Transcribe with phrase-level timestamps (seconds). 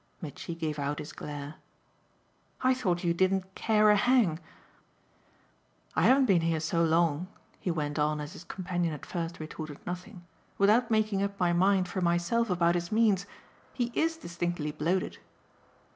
[0.19, 1.57] Mitchy gave out his glare.
[2.63, 4.39] "I thought you didn't 'care a hang.'
[5.95, 7.27] I haven't been here so long,"
[7.59, 10.25] he went on as his companion at first retorted nothing,
[10.57, 13.27] "without making up my mind for myself about his means.
[13.75, 15.19] He IS distinctly bloated."